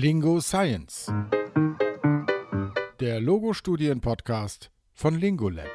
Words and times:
Lingo 0.00 0.40
Science. 0.40 1.12
Der 3.00 3.20
Logo-Studien-Podcast 3.20 4.70
von 4.94 5.16
Lingolab. 5.16 5.66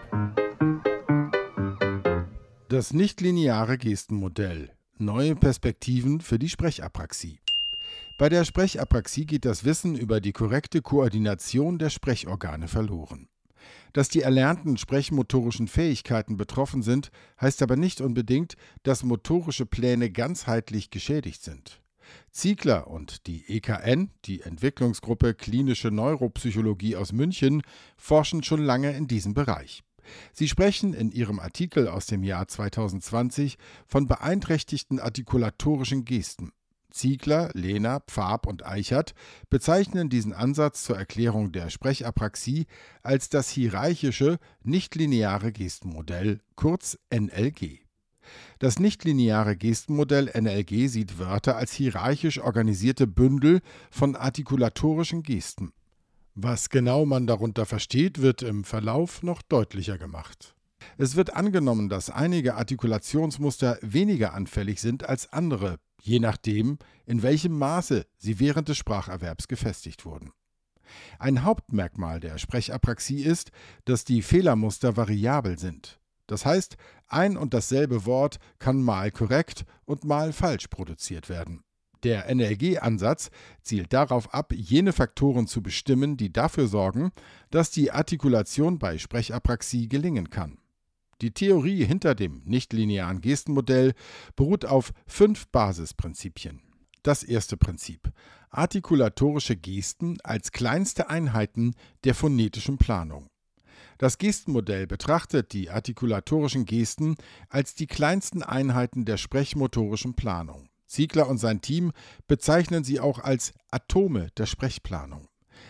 Das 2.69 2.93
nichtlineare 2.93 3.77
Gestenmodell. 3.77 4.71
Neue 4.97 5.35
Perspektiven 5.35 6.21
für 6.21 6.39
die 6.39 6.47
Sprechapraxie. 6.47 7.41
Bei 8.17 8.29
der 8.29 8.45
Sprechapraxie 8.45 9.25
geht 9.25 9.43
das 9.43 9.65
Wissen 9.65 9.93
über 9.97 10.21
die 10.21 10.31
korrekte 10.31 10.81
Koordination 10.81 11.77
der 11.77 11.89
Sprechorgane 11.89 12.69
verloren. 12.69 13.27
Dass 13.91 14.07
die 14.07 14.21
erlernten 14.21 14.77
sprechmotorischen 14.77 15.67
Fähigkeiten 15.67 16.37
betroffen 16.37 16.81
sind, 16.81 17.11
heißt 17.41 17.61
aber 17.61 17.75
nicht 17.75 17.99
unbedingt, 17.99 18.55
dass 18.83 19.03
motorische 19.03 19.65
Pläne 19.65 20.09
ganzheitlich 20.09 20.91
geschädigt 20.91 21.43
sind. 21.43 21.82
Ziegler 22.31 22.87
und 22.87 23.27
die 23.27 23.45
EKN, 23.47 24.11
die 24.25 24.41
Entwicklungsgruppe 24.41 25.33
Klinische 25.33 25.91
Neuropsychologie 25.91 26.95
aus 26.95 27.11
München, 27.11 27.61
forschen 27.97 28.43
schon 28.43 28.63
lange 28.63 28.91
in 28.91 29.07
diesem 29.07 29.33
Bereich. 29.33 29.83
Sie 30.33 30.47
sprechen 30.47 30.93
in 30.93 31.11
ihrem 31.11 31.39
Artikel 31.39 31.87
aus 31.87 32.05
dem 32.05 32.23
Jahr 32.23 32.47
2020 32.47 33.57
von 33.85 34.07
beeinträchtigten 34.07 34.99
artikulatorischen 34.99 36.05
Gesten. 36.05 36.51
Ziegler, 36.93 37.49
Lehner, 37.53 38.01
Pfab 38.01 38.45
und 38.45 38.65
Eichert 38.65 39.13
bezeichnen 39.49 40.09
diesen 40.09 40.31
Ansatz 40.31 40.83
zur 40.83 40.97
Erklärung 40.97 41.51
der 41.51 41.69
Sprechapraxie 41.69 42.67
als 43.01 43.29
das 43.29 43.49
hierarchische 43.49 44.37
nichtlineare 44.61 45.51
Gestenmodell, 45.51 46.41
kurz 46.55 46.99
NLG. 47.11 47.82
Das 48.59 48.79
nichtlineare 48.79 49.55
Gestenmodell 49.55 50.31
NLG 50.33 50.87
sieht 50.87 51.19
Wörter 51.19 51.55
als 51.55 51.73
hierarchisch 51.73 52.39
organisierte 52.39 53.07
Bündel 53.07 53.61
von 53.91 54.15
artikulatorischen 54.15 55.23
Gesten. 55.23 55.73
Was 56.35 56.69
genau 56.69 57.05
man 57.05 57.27
darunter 57.27 57.65
versteht, 57.65 58.21
wird 58.21 58.41
im 58.41 58.63
Verlauf 58.63 59.21
noch 59.21 59.41
deutlicher 59.41 59.97
gemacht. 59.97 60.55
Es 60.97 61.15
wird 61.15 61.35
angenommen, 61.35 61.89
dass 61.89 62.09
einige 62.09 62.55
Artikulationsmuster 62.55 63.77
weniger 63.81 64.33
anfällig 64.33 64.81
sind 64.81 65.07
als 65.07 65.31
andere, 65.31 65.77
je 66.01 66.19
nachdem, 66.19 66.77
in 67.05 67.23
welchem 67.23 67.57
Maße 67.57 68.05
sie 68.17 68.39
während 68.39 68.67
des 68.67 68.77
Spracherwerbs 68.77 69.47
gefestigt 69.47 70.05
wurden. 70.05 70.31
Ein 71.19 71.43
Hauptmerkmal 71.43 72.19
der 72.19 72.37
Sprechapraxie 72.37 73.23
ist, 73.23 73.51
dass 73.85 74.03
die 74.03 74.21
Fehlermuster 74.21 74.97
variabel 74.97 75.57
sind. 75.57 75.99
Das 76.27 76.45
heißt, 76.45 76.77
ein 77.07 77.37
und 77.37 77.53
dasselbe 77.53 78.05
Wort 78.05 78.37
kann 78.59 78.81
mal 78.81 79.11
korrekt 79.11 79.65
und 79.85 80.03
mal 80.03 80.33
falsch 80.33 80.67
produziert 80.67 81.29
werden. 81.29 81.63
Der 82.03 82.33
NLG-Ansatz 82.33 83.31
zielt 83.61 83.93
darauf 83.93 84.33
ab, 84.33 84.53
jene 84.53 84.91
Faktoren 84.91 85.47
zu 85.47 85.63
bestimmen, 85.63 86.17
die 86.17 86.33
dafür 86.33 86.67
sorgen, 86.67 87.11
dass 87.49 87.71
die 87.71 87.91
Artikulation 87.91 88.77
bei 88.77 88.97
Sprechapraxie 88.97 89.87
gelingen 89.87 90.29
kann. 90.29 90.57
Die 91.21 91.31
Theorie 91.31 91.85
hinter 91.85 92.15
dem 92.15 92.41
nichtlinearen 92.43 93.21
Gestenmodell 93.21 93.93
beruht 94.35 94.65
auf 94.65 94.91
fünf 95.07 95.47
Basisprinzipien. 95.47 96.61
Das 97.03 97.23
erste 97.23 97.55
Prinzip. 97.55 98.11
Artikulatorische 98.49 99.55
Gesten 99.55 100.17
als 100.23 100.51
kleinste 100.51 101.09
Einheiten 101.09 101.73
der 102.03 102.15
phonetischen 102.15 102.77
Planung. 102.77 103.29
Das 104.03 104.17
Gestenmodell 104.17 104.85
betrachtet 104.85 105.53
die 105.53 105.69
artikulatorischen 105.69 106.65
Gesten 106.65 107.15
als 107.47 107.73
die 107.73 107.87
kleinsten 107.87 108.43
Einheiten 108.43 109.05
der 109.05 109.15
sprechmotorischen 109.15 110.13
Planung. 110.13 110.67
Ziegler 110.87 111.29
und 111.29 111.37
sein 111.37 111.61
Team 111.61 111.93
bezeichnen 112.27 112.83
sie 112.83 112.99
auch 112.99 113.19
als 113.19 113.53
Atome 113.71 114.27
der 114.35 114.45
Sprechplanung. 114.45 115.29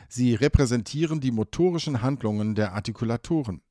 Sie 0.10 0.34
repräsentieren 0.34 1.20
die 1.20 1.30
motorischen 1.30 2.02
Handlungen 2.02 2.56
der 2.56 2.74
Artikulatoren. 2.74 3.62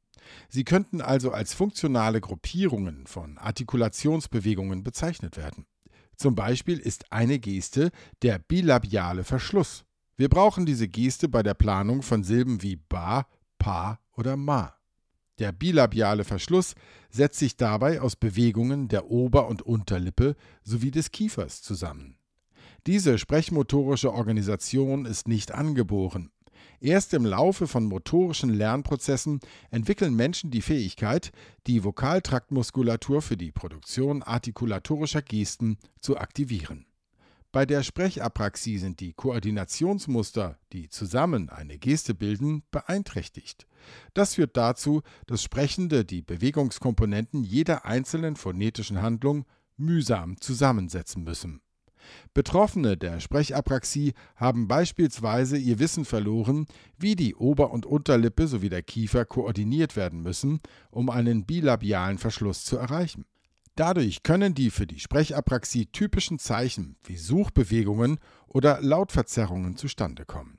Sie 0.49 0.62
könnten 0.62 1.01
also 1.01 1.33
als 1.33 1.55
funktionale 1.55 2.21
Gruppierungen 2.21 3.09
von 3.09 3.39
Artikulationsbewegungen 3.39 4.84
bezeichnet 4.84 5.37
werden. 5.37 5.67
Zum 6.15 6.37
Beispiel 6.37 6.78
ist 6.78 7.11
eine 7.11 7.41
Geste 7.41 7.91
der 8.22 8.39
bilabiale 8.39 9.25
Verschluss. 9.25 9.84
Wir 10.17 10.28
brauchen 10.28 10.67
diese 10.67 10.87
Geste 10.87 11.28
bei 11.28 11.43
der 11.43 11.55
Planung 11.55 12.03
von 12.03 12.22
Silben 12.22 12.62
wie 12.62 12.77
ba, 12.77 13.27
pa 13.62 14.00
oder 14.17 14.37
ma. 14.37 14.75
Der 15.39 15.53
bilabiale 15.53 16.25
Verschluss 16.25 16.75
setzt 17.11 17.39
sich 17.39 17.56
dabei 17.56 18.00
aus 18.00 18.17
Bewegungen 18.17 18.89
der 18.89 19.09
Ober- 19.09 19.47
und 19.47 19.62
Unterlippe 19.62 20.34
sowie 20.65 20.91
des 20.91 21.12
Kiefers 21.12 21.62
zusammen. 21.62 22.19
Diese 22.87 23.19
sprechmotorische 23.19 24.12
Organisation 24.12 25.06
ist 25.06 25.28
nicht 25.28 25.53
angeboren. 25.53 26.33
Erst 26.81 27.15
im 27.15 27.25
Laufe 27.25 27.69
von 27.69 27.84
motorischen 27.84 28.51
Lernprozessen 28.51 29.39
entwickeln 29.71 30.15
Menschen 30.15 30.51
die 30.51 30.62
Fähigkeit, 30.62 31.31
die 31.69 31.84
Vokaltraktmuskulatur 31.84 33.22
für 33.22 33.37
die 33.37 33.53
Produktion 33.53 34.25
artikulatorischer 34.25 35.22
Gesten 35.22 35.78
zu 36.01 36.19
aktivieren. 36.19 36.87
Bei 37.53 37.67
der 37.67 37.83
Sprechapraxie 37.83 38.79
sind 38.79 39.01
die 39.01 39.13
Koordinationsmuster, 39.13 40.59
die 40.73 40.89
zusammen 40.89 41.51
eine 41.51 41.79
Geste 41.79 42.15
bilden, 42.15 42.63
beeinträchtigt. 42.71 43.67
Das 44.15 44.37
führt 44.37 44.57
dazu, 44.57 45.03
dass 45.27 45.43
Sprechende 45.43 46.07
die 46.07 46.23
Bewegungskomponenten 46.23 47.45
jeder 47.45 47.85
einzelnen 47.85 48.37
phonetischen 48.37 49.03
Handlung 49.03 49.45
mühsam 49.77 50.41
zusammensetzen 50.41 51.25
müssen. 51.25 51.61
Betroffene 52.33 52.97
der 52.97 53.21
Sprechapraxie 53.21 54.15
haben 54.34 54.67
beispielsweise 54.67 55.59
ihr 55.59 55.79
Wissen 55.79 56.07
verloren, 56.07 56.67
wie 56.97 57.17
die 57.17 57.34
Ober- 57.34 57.71
und 57.71 57.84
Unterlippe 57.84 58.47
sowie 58.47 58.71
der 58.71 58.83
Kiefer 58.83 59.27
koordiniert 59.27 59.95
werden 59.95 60.23
müssen, 60.23 60.61
um 60.91 61.11
einen 61.11 61.45
bilabialen 61.45 62.17
Verschluss 62.17 62.65
zu 62.65 62.79
erreichen. 62.79 63.27
Dadurch 63.75 64.22
können 64.22 64.55
die 64.55 64.71
für 64.71 64.87
die 64.87 65.00
Sprechapraxie 65.00 65.87
typischen 65.87 66.38
Zeichen 66.38 66.97
wie 67.05 67.16
Suchbewegungen 67.16 68.19
oder 68.47 68.81
Lautverzerrungen 68.83 69.77
zustande 69.77 70.27
kommen. 70.27 70.59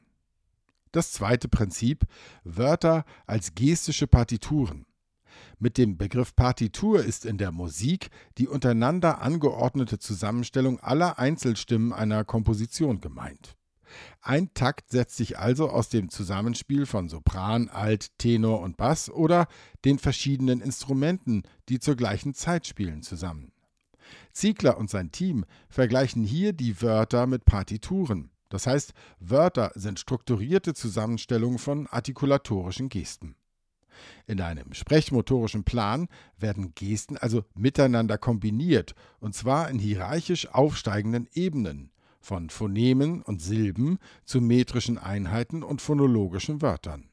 Das 0.92 1.12
zweite 1.12 1.48
Prinzip 1.48 2.06
Wörter 2.44 3.06
als 3.26 3.56
gestische 3.56 4.08
Partituren. 4.08 4.86
Mit 5.60 5.78
dem 5.78 5.98
Begriff 5.98 6.36
Partitur 6.36 7.04
ist 7.04 7.26
in 7.26 7.38
der 7.38 7.52
Musik 7.52 8.10
die 8.38 8.48
untereinander 8.48 9.22
angeordnete 9.22 10.00
Zusammenstellung 10.00 10.80
aller 10.80 11.20
Einzelstimmen 11.20 11.94
einer 11.94 12.24
Komposition 12.24 13.00
gemeint. 13.00 13.56
Ein 14.22 14.54
Takt 14.54 14.92
setzt 14.92 15.18
sich 15.18 15.38
also 15.38 15.70
aus 15.70 15.90
dem 15.90 16.10
Zusammenspiel 16.10 16.86
von 16.86 17.10
Sopran, 17.10 17.70
Alt, 17.70 18.18
Tenor 18.18 18.62
und 18.62 18.78
Bass 18.78 19.10
oder 19.10 19.48
den 19.86 20.00
verschiedenen 20.00 20.62
Instrumenten, 20.62 21.44
die 21.70 21.80
zur 21.80 21.96
gleichen 21.96 22.34
Zeit 22.34 22.68
spielen, 22.68 23.04
zusammen. 23.04 23.52
Ziegler 24.32 24.78
und 24.78 24.90
sein 24.90 25.12
Team 25.12 25.46
vergleichen 25.70 26.24
hier 26.24 26.54
die 26.54 26.82
Wörter 26.82 27.28
mit 27.28 27.46
Partituren. 27.46 28.32
Das 28.50 28.68
heißt, 28.68 28.94
Wörter 29.20 29.72
sind 29.76 30.00
strukturierte 30.00 30.74
Zusammenstellungen 30.74 31.58
von 31.58 31.88
artikulatorischen 31.88 32.90
Gesten. 32.90 33.36
In 34.26 34.42
einem 34.42 34.74
sprechmotorischen 34.74 35.64
Plan 35.64 36.08
werden 36.38 36.74
Gesten 36.76 37.18
also 37.18 37.46
miteinander 37.56 38.18
kombiniert, 38.18 38.96
und 39.20 39.36
zwar 39.36 39.70
in 39.70 39.80
hierarchisch 39.80 40.48
aufsteigenden 40.48 41.28
Ebenen, 41.34 41.92
von 42.24 42.50
Phonemen 42.50 43.22
und 43.22 43.42
Silben 43.42 44.00
zu 44.24 44.40
metrischen 44.40 44.98
Einheiten 44.98 45.62
und 45.62 45.82
phonologischen 45.82 46.62
Wörtern. 46.62 47.10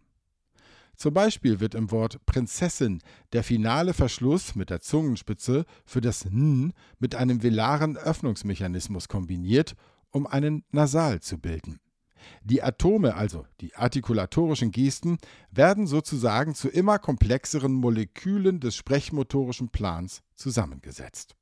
Zum 0.96 1.14
Beispiel 1.14 1.60
wird 1.60 1.74
im 1.74 1.90
Wort 1.90 2.24
Prinzessin 2.26 3.02
der 3.32 3.42
finale 3.42 3.92
Verschluss 3.92 4.54
mit 4.54 4.70
der 4.70 4.80
Zungenspitze 4.80 5.64
für 5.84 6.00
das 6.00 6.26
N 6.26 6.72
mit 6.98 7.14
einem 7.14 7.42
velaren 7.42 7.96
Öffnungsmechanismus 7.96 9.08
kombiniert, 9.08 9.74
um 10.10 10.26
einen 10.26 10.62
Nasal 10.70 11.20
zu 11.20 11.38
bilden. 11.38 11.80
Die 12.44 12.62
Atome, 12.62 13.14
also 13.14 13.46
die 13.60 13.74
artikulatorischen 13.74 14.70
Gesten, 14.70 15.18
werden 15.50 15.86
sozusagen 15.86 16.54
zu 16.54 16.68
immer 16.68 16.98
komplexeren 16.98 17.72
Molekülen 17.72 18.60
des 18.60 18.76
sprechmotorischen 18.76 19.70
Plans 19.70 20.22
zusammengesetzt. 20.34 21.34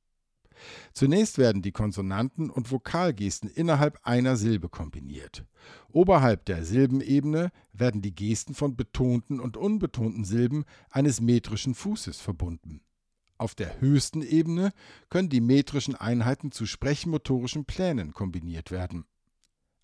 Zunächst 0.93 1.38
werden 1.38 1.62
die 1.62 1.72
Konsonanten 1.72 2.50
und 2.50 2.70
Vokalgesten 2.70 3.49
innerhalb 3.49 3.99
einer 4.02 4.37
Silbe 4.37 4.69
kombiniert. 4.69 5.44
Oberhalb 5.90 6.44
der 6.44 6.64
Silbenebene 6.64 7.50
werden 7.72 8.02
die 8.02 8.14
Gesten 8.14 8.55
von 8.55 8.76
betonten 8.76 9.40
und 9.40 9.56
unbetonten 9.56 10.25
Silben 10.25 10.64
eines 10.90 11.20
metrischen 11.20 11.75
Fußes 11.75 12.20
verbunden. 12.20 12.81
Auf 13.38 13.55
der 13.55 13.81
höchsten 13.81 14.22
Ebene 14.22 14.72
können 15.10 15.28
die 15.28 15.40
metrischen 15.40 15.94
Einheiten 15.94 16.50
zu 16.50 16.66
sprechmotorischen 16.66 17.64
Plänen 17.64 18.12
kombiniert 18.12 18.72
werden. 18.72 19.05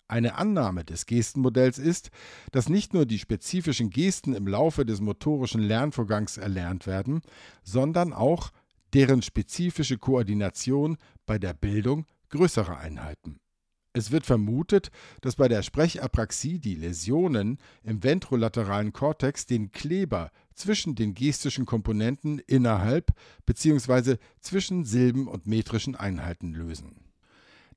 Eine 0.07 0.35
Annahme 0.35 0.85
des 0.85 1.07
Gestenmodells 1.07 1.79
ist, 1.79 2.11
dass 2.51 2.69
nicht 2.69 2.93
nur 2.93 3.07
die 3.07 3.17
spezifischen 3.17 3.89
Gesten 3.89 4.33
im 4.33 4.47
Laufe 4.47 4.85
des 4.85 5.01
motorischen 5.01 5.61
Lernvorgangs 5.61 6.37
erlernt 6.37 6.85
werden, 6.85 7.21
sondern 7.63 8.13
auch 8.13 8.51
deren 8.93 9.21
spezifische 9.21 9.97
Koordination 9.97 10.97
bei 11.25 11.37
der 11.37 11.53
Bildung 11.53 12.05
größerer 12.29 12.77
Einheiten. 12.77 13.39
Es 13.93 14.11
wird 14.11 14.25
vermutet, 14.25 14.91
dass 15.21 15.37
bei 15.37 15.47
der 15.47 15.63
Sprechapraxie 15.63 16.59
die 16.59 16.75
Läsionen 16.75 17.59
im 17.83 18.03
ventrolateralen 18.03 18.91
Kortex 18.91 19.45
den 19.45 19.71
Kleber 19.71 20.31
zwischen 20.53 20.95
den 20.95 21.13
gestischen 21.13 21.65
Komponenten 21.65 22.39
innerhalb 22.39 23.13
bzw. 23.45 24.17
zwischen 24.41 24.83
Silben 24.83 25.29
und 25.29 25.47
metrischen 25.47 25.95
Einheiten 25.95 26.53
lösen. 26.53 27.05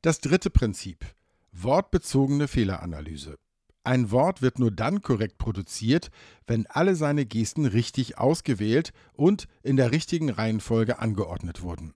Das 0.03 0.21
dritte 0.21 0.51
Prinzip 0.51 1.07
Wortbezogene 1.53 2.49
Fehleranalyse. 2.49 3.39
Ein 3.89 4.11
Wort 4.11 4.43
wird 4.43 4.59
nur 4.59 4.71
dann 4.71 5.01
korrekt 5.01 5.39
produziert, 5.39 6.11
wenn 6.47 6.67
alle 6.67 6.95
seine 6.95 7.25
Gesten 7.25 7.65
richtig 7.65 8.19
ausgewählt 8.19 8.93
und 9.15 9.49
in 9.63 9.79
der 9.79 9.93
richtigen 9.93 10.29
Reihenfolge 10.29 10.99
angeordnet 10.99 11.63
wurden. 11.63 11.95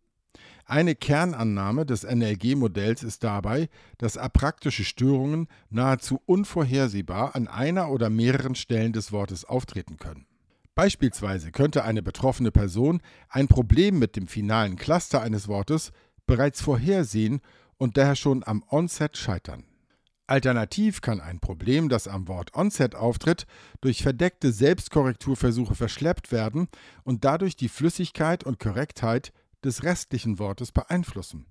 Eine 0.65 0.95
Kernannahme 0.95 1.85
des 1.85 2.05
NLG-Modells 2.05 3.03
ist 3.03 3.23
dabei, 3.23 3.69
dass 3.99 4.17
apraktische 4.17 4.85
Störungen 4.85 5.49
nahezu 5.69 6.19
unvorhersehbar 6.25 7.37
an 7.37 7.47
einer 7.47 7.91
oder 7.91 8.09
mehreren 8.09 8.55
Stellen 8.55 8.95
des 8.95 9.13
Wortes 9.13 9.45
auftreten 9.45 9.99
können. 9.99 10.25
Beispielsweise 10.75 11.53
könnte 11.53 11.85
eine 11.85 12.03
betroffene 12.03 12.53
Person 12.53 13.03
ein 13.29 13.49
Problem 13.49 13.99
mit 13.99 14.17
dem 14.17 14.29
finalen 14.29 14.77
Cluster 14.77 15.21
eines 15.21 15.47
Wortes 15.47 15.93
bereits 16.27 16.63
vorhersehen 16.63 17.43
und 17.77 17.99
daher 17.99 18.17
schon 18.17 18.45
am 18.45 18.65
Onset 18.71 19.19
scheitern. 19.19 19.65
Alternativ 20.33 21.03
kann 21.03 21.21
ein 21.21 21.41
Problem, 21.41 21.91
das 21.91 22.09
am 22.09 22.27
Wort 22.27 22.55
Onset 22.55 22.95
auftritt, 22.95 23.47
durch 23.83 24.03
verdeckte 24.03 24.51
Selbstkorrekturversuche 24.51 25.75
verschleppt 25.75 26.33
werden 26.33 26.69
und 27.05 27.27
dadurch 27.27 27.55
die 27.55 27.69
Flüssigkeit 27.69 28.43
und 28.43 28.59
Korrektheit 28.59 29.35
des 29.63 29.83
restlichen 29.83 30.39
Wortes 30.39 30.73
beeinflussen. 30.73 31.45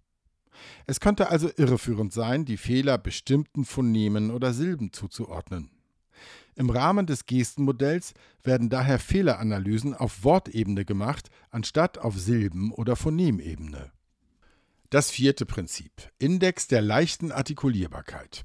Es 0.88 1.00
könnte 1.00 1.30
also 1.30 1.52
irreführend 1.58 2.12
sein, 2.12 2.44
die 2.44 2.58
Fehler 2.58 2.98
bestimmten 2.98 3.66
Phonemen 3.66 4.32
oder 4.32 4.52
Silben 4.52 4.92
zuzuordnen. 4.92 5.70
Im 6.56 6.72
Rahmen 6.72 7.06
des 7.06 7.28
Gestenmodells 7.28 8.16
werden 8.42 8.70
daher 8.70 8.98
Fehleranalysen 8.98 9.94
auf 9.94 10.24
Wortebene 10.24 10.86
gemacht, 10.86 11.30
anstatt 11.52 12.00
auf 12.00 12.18
Silben- 12.18 12.72
oder 12.72 12.96
Phonemebene. 12.96 13.92
Das 14.90 15.12
vierte 15.12 15.46
Prinzip 15.46 15.92
Index 16.18 16.68
der 16.68 16.82
leichten 16.82 17.32
Artikulierbarkeit. 17.32 18.44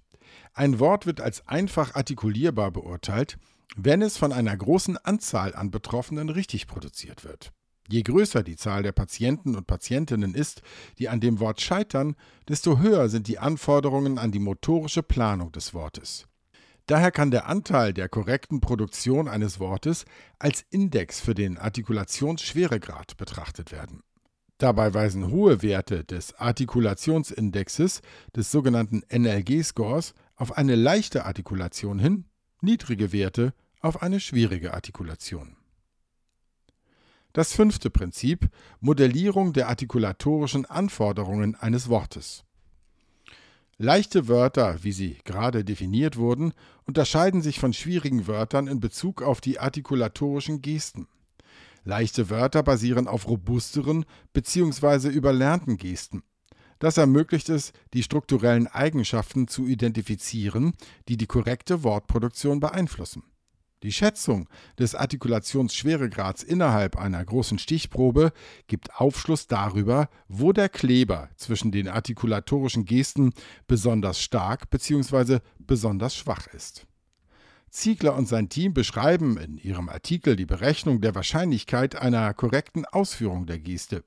Ein 0.54 0.80
Wort 0.80 1.06
wird 1.06 1.20
als 1.20 1.46
einfach 1.48 1.94
artikulierbar 1.94 2.70
beurteilt, 2.70 3.38
wenn 3.76 4.02
es 4.02 4.16
von 4.16 4.32
einer 4.32 4.56
großen 4.56 4.96
Anzahl 4.98 5.54
an 5.54 5.70
Betroffenen 5.70 6.30
richtig 6.30 6.66
produziert 6.66 7.24
wird. 7.24 7.52
Je 7.88 8.02
größer 8.02 8.42
die 8.42 8.56
Zahl 8.56 8.82
der 8.82 8.92
Patienten 8.92 9.54
und 9.54 9.66
Patientinnen 9.66 10.34
ist, 10.34 10.62
die 10.98 11.08
an 11.08 11.20
dem 11.20 11.38
Wort 11.38 11.60
scheitern, 11.60 12.16
desto 12.48 12.78
höher 12.78 13.08
sind 13.08 13.28
die 13.28 13.38
Anforderungen 13.38 14.18
an 14.18 14.32
die 14.32 14.40
motorische 14.40 15.02
Planung 15.02 15.52
des 15.52 15.72
Wortes. 15.72 16.26
Daher 16.86 17.10
kann 17.10 17.30
der 17.30 17.46
Anteil 17.46 17.92
der 17.92 18.08
korrekten 18.08 18.60
Produktion 18.60 19.28
eines 19.28 19.58
Wortes 19.58 20.04
als 20.38 20.64
Index 20.70 21.20
für 21.20 21.34
den 21.34 21.58
Artikulationsschweregrad 21.58 23.16
betrachtet 23.16 23.72
werden. 23.72 24.02
Dabei 24.58 24.94
weisen 24.94 25.30
hohe 25.30 25.62
Werte 25.62 26.04
des 26.04 26.34
Artikulationsindexes, 26.34 28.00
des 28.34 28.50
sogenannten 28.50 29.02
NLG-Scores, 29.10 30.14
auf 30.36 30.56
eine 30.56 30.74
leichte 30.74 31.24
Artikulation 31.24 31.98
hin, 31.98 32.26
niedrige 32.60 33.12
Werte 33.12 33.54
auf 33.80 34.02
eine 34.02 34.20
schwierige 34.20 34.74
Artikulation. 34.74 35.56
Das 37.32 37.52
fünfte 37.52 37.90
Prinzip 37.90 38.48
Modellierung 38.80 39.52
der 39.52 39.68
artikulatorischen 39.68 40.64
Anforderungen 40.64 41.54
eines 41.54 41.88
Wortes. 41.88 42.44
Leichte 43.78 44.26
Wörter, 44.26 44.82
wie 44.82 44.92
sie 44.92 45.18
gerade 45.24 45.62
definiert 45.62 46.16
wurden, 46.16 46.54
unterscheiden 46.86 47.42
sich 47.42 47.60
von 47.60 47.74
schwierigen 47.74 48.26
Wörtern 48.26 48.68
in 48.68 48.80
Bezug 48.80 49.20
auf 49.20 49.42
die 49.42 49.58
artikulatorischen 49.58 50.62
Gesten. 50.62 51.08
Leichte 51.84 52.30
Wörter 52.30 52.62
basieren 52.62 53.06
auf 53.06 53.28
robusteren 53.28 54.06
bzw. 54.32 55.08
überlernten 55.08 55.76
Gesten. 55.76 56.22
Das 56.78 56.98
ermöglicht 56.98 57.48
es, 57.48 57.72
die 57.94 58.02
strukturellen 58.02 58.66
Eigenschaften 58.66 59.48
zu 59.48 59.66
identifizieren, 59.66 60.74
die 61.08 61.16
die 61.16 61.26
korrekte 61.26 61.82
Wortproduktion 61.82 62.60
beeinflussen. 62.60 63.22
Die 63.82 63.92
Schätzung 63.92 64.48
des 64.78 64.94
Artikulationsschweregrads 64.94 66.42
innerhalb 66.42 66.96
einer 66.96 67.22
großen 67.24 67.58
Stichprobe 67.58 68.32
gibt 68.66 68.96
Aufschluss 68.96 69.46
darüber, 69.46 70.08
wo 70.28 70.52
der 70.52 70.68
Kleber 70.68 71.28
zwischen 71.36 71.72
den 71.72 71.88
artikulatorischen 71.88 72.84
Gesten 72.86 73.32
besonders 73.66 74.20
stark 74.20 74.70
bzw. 74.70 75.40
besonders 75.58 76.16
schwach 76.16 76.46
ist. 76.48 76.86
Ziegler 77.70 78.16
und 78.16 78.26
sein 78.26 78.48
Team 78.48 78.72
beschreiben 78.72 79.36
in 79.36 79.58
ihrem 79.58 79.90
Artikel 79.90 80.36
die 80.36 80.46
Berechnung 80.46 81.02
der 81.02 81.14
Wahrscheinlichkeit 81.14 81.96
einer 81.96 82.32
korrekten 82.32 82.86
Ausführung 82.86 83.44
der 83.44 83.58
Geste. 83.58 84.02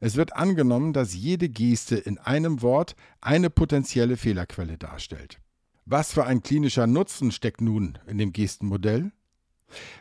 Es 0.00 0.16
wird 0.16 0.36
angenommen, 0.36 0.92
dass 0.92 1.14
jede 1.14 1.48
Geste 1.48 1.96
in 1.96 2.18
einem 2.18 2.62
Wort 2.62 2.94
eine 3.20 3.50
potenzielle 3.50 4.16
Fehlerquelle 4.16 4.78
darstellt. 4.78 5.38
Was 5.84 6.12
für 6.12 6.24
ein 6.24 6.42
klinischer 6.42 6.86
Nutzen 6.86 7.32
steckt 7.32 7.60
nun 7.60 7.98
in 8.06 8.18
dem 8.18 8.32
Gestenmodell? 8.32 9.10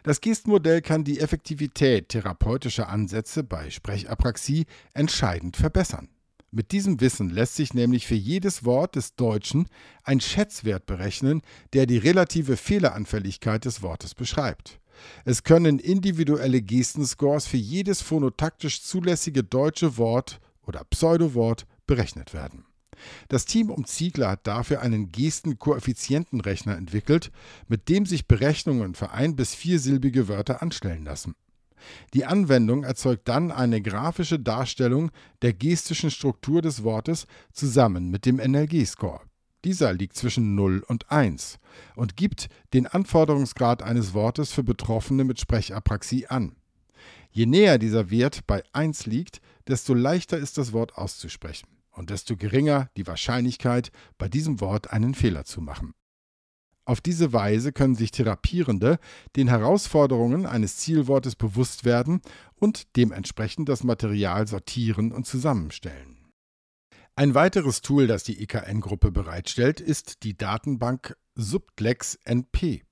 Das 0.03 0.21
Gestenmodell 0.21 0.81
kann 0.81 1.03
die 1.03 1.19
Effektivität 1.19 2.09
therapeutischer 2.09 2.89
Ansätze 2.89 3.43
bei 3.43 3.69
Sprechapraxie 3.69 4.65
entscheidend 4.93 5.57
verbessern. 5.57 6.09
Mit 6.51 6.71
diesem 6.71 7.01
Wissen 7.01 7.29
lässt 7.29 7.55
sich 7.55 7.73
nämlich 7.73 8.07
für 8.07 8.15
jedes 8.15 8.63
Wort 8.63 8.95
des 8.95 9.15
Deutschen 9.15 9.67
ein 10.03 10.21
Schätzwert 10.21 10.85
berechnen, 10.85 11.41
der 11.73 11.85
die 11.85 11.97
relative 11.97 12.55
Fehleranfälligkeit 12.55 13.65
des 13.65 13.81
Wortes 13.81 14.15
beschreibt. 14.15 14.79
Es 15.25 15.43
können 15.43 15.79
individuelle 15.79 16.61
Gestenscores 16.61 17.47
für 17.47 17.57
jedes 17.57 18.01
phonotaktisch 18.01 18.81
zulässige 18.81 19.43
deutsche 19.43 19.97
Wort 19.97 20.39
oder 20.65 20.83
Pseudowort 20.85 21.65
berechnet 21.85 22.33
werden. 22.33 22.65
Das 23.27 23.45
Team 23.45 23.69
um 23.69 23.85
Ziegler 23.85 24.29
hat 24.31 24.47
dafür 24.47 24.81
einen 24.81 25.11
Gestenkoeffizientenrechner 25.11 26.75
entwickelt, 26.75 27.31
mit 27.67 27.89
dem 27.89 28.05
sich 28.05 28.27
Berechnungen 28.27 28.95
für 28.95 29.11
ein- 29.11 29.35
bis 29.35 29.53
viersilbige 29.53 30.27
Wörter 30.27 30.61
anstellen 30.61 31.05
lassen. 31.05 31.35
Die 32.13 32.25
Anwendung 32.25 32.83
erzeugt 32.83 33.27
dann 33.27 33.51
eine 33.51 33.81
grafische 33.81 34.39
Darstellung 34.39 35.11
der 35.43 35.53
gestischen 35.53 36.09
Struktur 36.09 36.61
des 36.61 36.83
Wortes 36.83 37.27
zusammen 37.53 38.09
mit 38.09 38.25
dem 38.25 38.39
NLG-Score. 38.39 39.21
Dieser 39.67 39.91
liegt 39.91 40.15
zwischen 40.15 40.55
0 40.55 40.81
und 40.87 41.11
1 41.11 41.59
und 41.97 42.15
gibt 42.15 42.47
den 42.73 42.87
Anforderungsgrad 42.87 43.83
eines 43.83 44.13
Wortes 44.13 44.53
für 44.53 44.63
Betroffene 44.63 45.25
mit 45.25 45.41
Sprechapraxie 45.41 46.25
an. 46.27 46.55
Je 47.31 47.47
näher 47.47 47.77
dieser 47.77 48.09
Wert 48.09 48.47
bei 48.47 48.63
1 48.71 49.07
liegt, 49.07 49.41
desto 49.67 49.93
leichter 49.93 50.37
ist 50.37 50.57
das 50.57 50.71
Wort 50.71 50.97
auszusprechen 50.97 51.67
und 51.91 52.11
desto 52.11 52.37
geringer 52.37 52.89
die 52.95 53.07
Wahrscheinlichkeit, 53.07 53.91
bei 54.17 54.29
diesem 54.29 54.61
Wort 54.61 54.93
einen 54.93 55.13
Fehler 55.13 55.43
zu 55.43 55.59
machen. 55.59 55.93
Auf 56.85 57.01
diese 57.01 57.33
Weise 57.33 57.73
können 57.73 57.95
sich 57.95 58.11
Therapierende 58.11 58.99
den 59.35 59.49
Herausforderungen 59.49 60.45
eines 60.45 60.77
Zielwortes 60.77 61.35
bewusst 61.35 61.83
werden 61.83 62.21
und 62.55 62.95
dementsprechend 62.95 63.67
das 63.67 63.83
Material 63.83 64.47
sortieren 64.47 65.11
und 65.11 65.25
zusammenstellen. 65.25 66.16
Ein 67.17 67.33
weiteres 67.33 67.81
Tool, 67.81 68.05
das 68.05 68.23
die 68.23 68.43
IKN-Gruppe 68.43 69.09
bereitstellt, 69.11 69.81
ist 69.81 70.21
die 70.21 70.37
Datenbank 70.37 71.17
Subtlex 71.33 72.19
NP. 72.23 72.83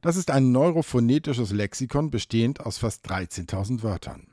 Das 0.00 0.14
ist 0.14 0.30
ein 0.30 0.52
neurophonetisches 0.52 1.50
Lexikon 1.50 2.12
bestehend 2.12 2.60
aus 2.60 2.78
fast 2.78 3.04
13.000 3.10 3.82
Wörtern. 3.82 4.28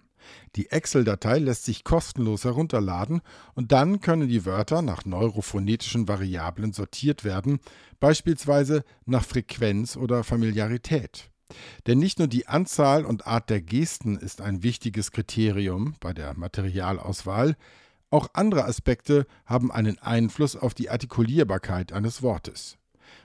Die 0.56 0.70
Excel-Datei 0.70 1.40
lässt 1.40 1.66
sich 1.66 1.84
kostenlos 1.84 2.44
herunterladen 2.44 3.22
und 3.56 3.72
dann 3.72 4.00
können 4.00 4.30
die 4.30 4.46
Wörter 4.46 4.84
nach 4.84 5.06
neurophonetischen 5.06 6.08
Variablen 6.08 6.72
sortiert 6.72 7.24
werden, 7.24 7.62
beispielsweise 8.00 8.84
nach 9.08 9.26
Frequenz 9.26 9.98
oder 9.98 10.24
Familiarität. 10.24 11.32
Denn 11.88 11.98
nicht 11.98 12.20
nur 12.20 12.28
die 12.28 12.46
Anzahl 12.46 13.06
und 13.06 13.26
Art 13.26 13.50
der 13.50 13.64
Gesten 13.64 14.20
ist 14.20 14.40
ein 14.40 14.62
wichtiges 14.62 15.12
Kriterium 15.12 15.96
bei 16.00 16.14
der 16.14 16.38
Materialauswahl, 16.38 17.56
auch 18.12 18.28
andere 18.34 18.66
Aspekte 18.66 19.26
haben 19.46 19.72
einen 19.72 19.98
Einfluss 20.00 20.56
auf 20.56 20.74
die 20.74 20.90
Artikulierbarkeit 20.90 21.94
eines 21.94 22.22
Wortes. 22.22 22.78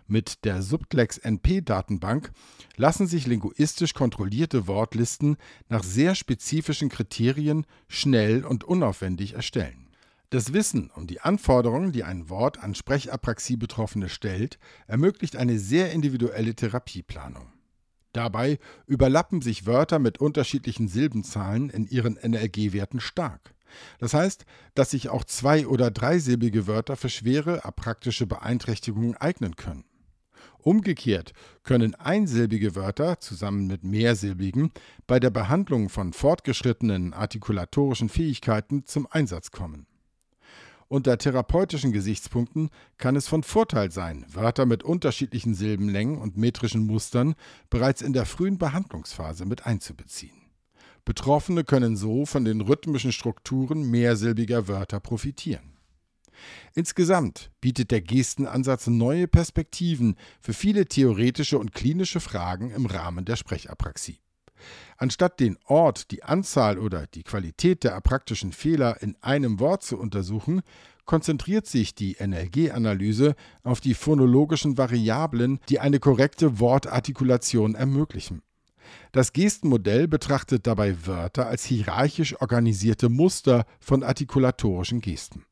Mit 0.06 0.44
der 0.44 0.62
Subtlex 0.62 1.18
NP-Datenbank 1.18 2.30
lassen 2.76 3.06
sich 3.06 3.26
linguistisch 3.26 3.92
kontrollierte 3.92 4.68
Wortlisten 4.68 5.36
nach 5.68 5.82
sehr 5.82 6.14
spezifischen 6.14 6.88
Kriterien 6.88 7.66
schnell 7.88 8.44
und 8.44 8.62
unaufwendig 8.64 9.34
erstellen. 9.34 9.88
Das 10.30 10.52
Wissen 10.52 10.90
um 10.94 11.06
die 11.06 11.20
Anforderungen, 11.20 11.92
die 11.92 12.04
ein 12.04 12.28
Wort 12.28 12.62
an 12.62 12.74
Sprechapraxie-Betroffene 12.74 14.08
stellt, 14.08 14.58
ermöglicht 14.86 15.36
eine 15.36 15.58
sehr 15.58 15.92
individuelle 15.92 16.54
Therapieplanung. 16.54 17.52
Dabei 18.12 18.58
überlappen 18.86 19.42
sich 19.42 19.66
Wörter 19.66 19.98
mit 19.98 20.18
unterschiedlichen 20.18 20.88
Silbenzahlen 20.88 21.70
in 21.70 21.86
ihren 21.86 22.14
NLG-Werten 22.14 23.00
stark. 23.00 23.55
Das 23.98 24.14
heißt, 24.14 24.44
dass 24.74 24.90
sich 24.90 25.08
auch 25.08 25.24
zwei- 25.24 25.66
oder 25.66 25.90
dreisilbige 25.90 26.66
Wörter 26.66 26.96
für 26.96 27.08
schwere 27.08 27.64
apraktische 27.64 28.26
Beeinträchtigungen 28.26 29.16
eignen 29.16 29.56
können. 29.56 29.84
Umgekehrt 30.58 31.32
können 31.62 31.94
einsilbige 31.94 32.74
Wörter 32.74 33.20
zusammen 33.20 33.68
mit 33.68 33.84
mehrsilbigen 33.84 34.72
bei 35.06 35.20
der 35.20 35.30
Behandlung 35.30 35.88
von 35.88 36.12
fortgeschrittenen 36.12 37.14
artikulatorischen 37.14 38.08
Fähigkeiten 38.08 38.84
zum 38.84 39.06
Einsatz 39.08 39.52
kommen. 39.52 39.86
Unter 40.88 41.18
therapeutischen 41.18 41.92
Gesichtspunkten 41.92 42.70
kann 42.96 43.16
es 43.16 43.26
von 43.26 43.42
Vorteil 43.42 43.90
sein, 43.90 44.24
Wörter 44.28 44.66
mit 44.66 44.84
unterschiedlichen 44.84 45.54
Silbenlängen 45.54 46.18
und 46.18 46.36
metrischen 46.36 46.86
Mustern 46.86 47.34
bereits 47.70 48.02
in 48.02 48.12
der 48.12 48.24
frühen 48.24 48.58
Behandlungsphase 48.58 49.46
mit 49.46 49.66
einzubeziehen. 49.66 50.45
Betroffene 51.06 51.64
können 51.64 51.96
so 51.96 52.26
von 52.26 52.44
den 52.44 52.60
rhythmischen 52.60 53.12
Strukturen 53.12 53.88
mehrsilbiger 53.90 54.68
Wörter 54.68 55.00
profitieren. 55.00 55.78
Insgesamt 56.74 57.50
bietet 57.60 57.92
der 57.92 58.02
Gestenansatz 58.02 58.88
neue 58.88 59.28
Perspektiven 59.28 60.16
für 60.40 60.52
viele 60.52 60.84
theoretische 60.84 61.58
und 61.58 61.72
klinische 61.72 62.20
Fragen 62.20 62.70
im 62.72 62.84
Rahmen 62.84 63.24
der 63.24 63.36
Sprechapraxie. 63.36 64.18
Anstatt 64.96 65.38
den 65.38 65.56
Ort, 65.66 66.10
die 66.10 66.24
Anzahl 66.24 66.76
oder 66.76 67.06
die 67.06 67.22
Qualität 67.22 67.84
der 67.84 67.94
apraktischen 67.94 68.52
Fehler 68.52 69.00
in 69.00 69.16
einem 69.20 69.60
Wort 69.60 69.84
zu 69.84 69.98
untersuchen, 69.98 70.62
konzentriert 71.04 71.68
sich 71.68 71.94
die 71.94 72.16
NLG-Analyse 72.18 73.36
auf 73.62 73.80
die 73.80 73.94
phonologischen 73.94 74.76
Variablen, 74.76 75.60
die 75.68 75.78
eine 75.78 76.00
korrekte 76.00 76.58
Wortartikulation 76.58 77.76
ermöglichen. 77.76 78.42
Das 79.12 79.32
Gestenmodell 79.32 80.08
betrachtet 80.08 80.66
dabei 80.66 81.06
Wörter 81.06 81.46
als 81.46 81.64
hierarchisch 81.64 82.40
organisierte 82.40 83.08
Muster 83.08 83.66
von 83.80 84.02
artikulatorischen 84.02 85.00
Gesten. 85.00 85.44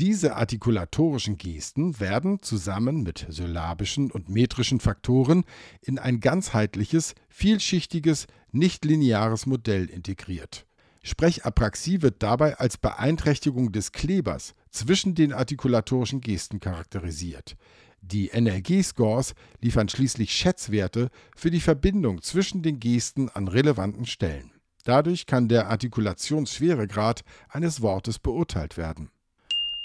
Diese 0.00 0.36
artikulatorischen 0.36 1.36
Gesten 1.36 2.00
werden 2.00 2.42
zusammen 2.42 3.02
mit 3.02 3.26
syllabischen 3.28 4.10
und 4.10 4.28
metrischen 4.28 4.80
Faktoren 4.80 5.44
in 5.80 5.98
ein 5.98 6.20
ganzheitliches, 6.20 7.14
vielschichtiges, 7.28 8.26
nichtlineares 8.50 9.46
Modell 9.46 9.86
integriert. 9.86 10.66
Sprechapraxie 11.04 12.00
wird 12.00 12.22
dabei 12.22 12.58
als 12.58 12.78
Beeinträchtigung 12.78 13.72
des 13.72 13.92
Klebers 13.92 14.54
zwischen 14.70 15.14
den 15.14 15.32
artikulatorischen 15.32 16.20
Gesten 16.20 16.60
charakterisiert. 16.60 17.56
Die 18.02 18.30
NLG-Scores 18.32 19.34
liefern 19.60 19.88
schließlich 19.88 20.32
Schätzwerte 20.32 21.08
für 21.34 21.50
die 21.50 21.60
Verbindung 21.60 22.20
zwischen 22.20 22.62
den 22.62 22.78
Gesten 22.78 23.30
an 23.30 23.48
relevanten 23.48 24.04
Stellen. 24.04 24.52
Dadurch 24.84 25.26
kann 25.26 25.48
der 25.48 25.70
Artikulationsschweregrad 25.70 27.22
eines 27.48 27.80
Wortes 27.80 28.18
beurteilt 28.18 28.76
werden 28.76 29.10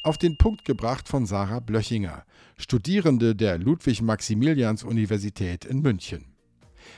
auf 0.07 0.17
den 0.17 0.37
Punkt 0.37 0.63
gebracht 0.63 1.09
von 1.09 1.25
Sarah 1.25 1.59
Blöchinger, 1.59 2.23
Studierende 2.57 3.35
der 3.35 3.57
Ludwig-Maximilians-Universität 3.57 5.65
in 5.65 5.81
München. 5.81 6.36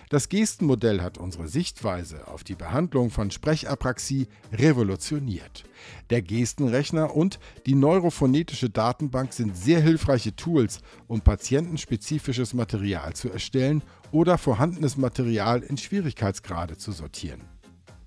Das 0.10 0.29
Gestenmodell 0.29 1.01
hat 1.01 1.17
unsere 1.17 1.48
Sichtweise 1.48 2.27
auf 2.27 2.43
die 2.43 2.55
Behandlung 2.55 3.10
von 3.12 3.31
Sprechapraxie 3.31 4.27
revolutioniert. 4.51 5.63
Der 6.10 6.22
Gestenrechner 6.22 7.15
und 7.15 7.39
die 7.65 7.75
neurophonetische 7.75 8.69
Datenbank 8.69 9.34
sind 9.34 9.55
sehr 9.55 9.81
hilfreiche 9.81 10.36
Tools, 10.36 10.79
um 11.08 11.22
patientenspezifisches 11.22 12.53
Material 12.53 13.13
zu 13.13 13.29
erstellen 13.29 13.84
oder 14.12 14.38
vorhandenes 14.38 14.98
Material 14.98 15.62
in 15.62 15.77
Schwierigkeitsgrade 15.77 16.77
zu 16.77 16.91
sortieren. 16.91 17.59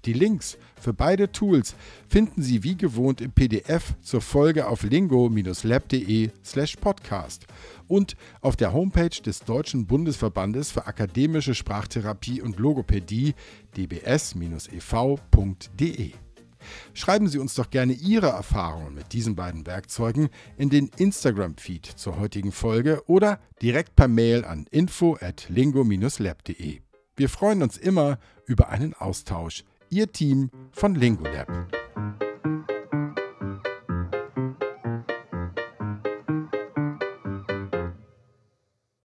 Die 0.05 0.13
Links 0.13 0.59
für 0.81 0.93
beide 0.93 1.31
Tools 1.31 1.77
finden 2.09 2.43
Sie 2.43 2.65
wie 2.65 2.77
gewohnt 2.77 3.21
im 3.21 3.31
PDF 3.31 3.95
zur 4.01 4.21
Folge 4.21 4.67
auf 4.67 4.83
lingo-lab.de/podcast 4.83 7.47
und 7.87 8.17
auf 8.41 8.57
der 8.57 8.73
Homepage 8.73 9.23
des 9.25 9.39
Deutschen 9.41 9.87
Bundesverbandes 9.87 10.73
für 10.73 10.87
akademische 10.87 11.55
Sprachtherapie 11.55 12.43
und 12.43 12.59
Logopädie 12.59 13.35
dbs-ev.de. 13.77 14.73
Schreiben 16.95 17.29
Sie 17.29 17.39
uns 17.39 17.55
doch 17.55 17.71
gerne 17.71 17.93
Ihre 17.93 18.29
Erfahrungen 18.29 18.95
mit 18.95 19.13
diesen 19.13 19.37
beiden 19.37 19.67
Werkzeugen 19.67 20.31
in 20.57 20.69
den 20.69 20.91
Instagram-Feed 20.97 21.87
zur 21.87 22.19
heutigen 22.19 22.53
Folge 22.53 23.03
oder 23.07 23.41
direkt 23.61 23.95
per 23.95 24.09
Mail 24.09 24.45
an 24.45 24.67
info 24.71 25.17
at 25.21 25.49
lingo-lab.de. 25.49 26.81
Wir 27.15 27.29
freuen 27.29 27.63
uns 27.63 27.77
immer 27.77 28.19
über 28.47 28.71
einen 28.71 28.95
Austausch. 28.95 29.65
Ihr 29.93 30.11
Team 30.11 30.49
von 30.71 30.95
Lingolab. 30.95 31.49